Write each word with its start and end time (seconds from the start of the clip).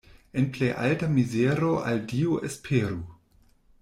En 0.39 0.47
plej 0.53 0.69
alta 0.85 1.09
mizero 1.17 1.69
al 1.91 2.01
Dio 2.15 2.41
esperu. 2.51 2.99